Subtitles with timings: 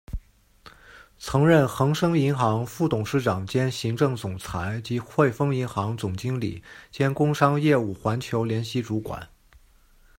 [1.19, 9.29] 曾任恒生银行副董事长兼行政总裁及汇丰银行总经理兼工商业务环球联席主管。